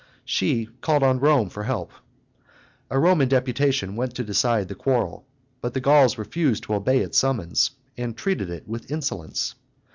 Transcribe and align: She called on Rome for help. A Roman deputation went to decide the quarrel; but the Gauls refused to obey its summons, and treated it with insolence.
She 0.25 0.65
called 0.65 1.03
on 1.03 1.19
Rome 1.19 1.49
for 1.49 1.61
help. 1.61 1.91
A 2.89 2.97
Roman 2.97 3.27
deputation 3.29 3.95
went 3.95 4.15
to 4.15 4.23
decide 4.23 4.67
the 4.67 4.73
quarrel; 4.73 5.27
but 5.61 5.75
the 5.75 5.79
Gauls 5.79 6.17
refused 6.17 6.63
to 6.63 6.73
obey 6.73 7.01
its 7.01 7.19
summons, 7.19 7.69
and 7.99 8.17
treated 8.17 8.49
it 8.49 8.67
with 8.67 8.89
insolence. 8.89 9.53